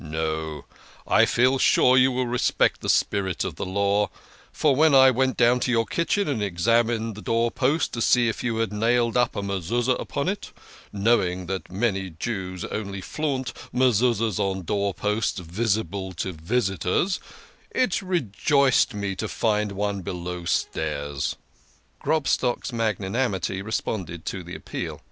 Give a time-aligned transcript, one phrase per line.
[0.03, 0.65] No,
[1.05, 4.09] I feel sure you will respect the spirit of the law,
[4.51, 8.27] for when I went down into your kitchen and examined the door post to see
[8.27, 10.51] if you had nailed up a mezuzah upon it,
[10.91, 17.19] knowing that many Jews only flaunt mezu zahs on door posts visible to visitors,
[17.69, 21.35] it rejoiced me to find one below stairs."
[22.03, 24.99] Grobstock's magnanimity responded to the appeal.